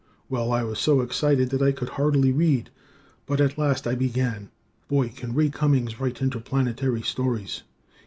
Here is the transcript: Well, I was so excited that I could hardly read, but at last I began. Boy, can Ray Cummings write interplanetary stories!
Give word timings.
Well, 0.29 0.51
I 0.51 0.63
was 0.63 0.79
so 0.79 1.01
excited 1.01 1.51
that 1.51 1.61
I 1.61 1.71
could 1.71 1.89
hardly 1.89 2.31
read, 2.31 2.71
but 3.27 3.39
at 3.39 3.59
last 3.59 3.85
I 3.85 3.93
began. 3.93 4.49
Boy, 4.87 5.09
can 5.09 5.35
Ray 5.35 5.49
Cummings 5.51 5.99
write 5.99 6.23
interplanetary 6.23 7.03
stories! 7.03 7.61